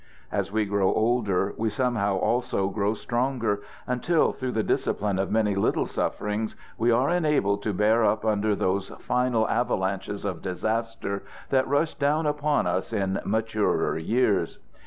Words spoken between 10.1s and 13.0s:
of disaster that rush down upon us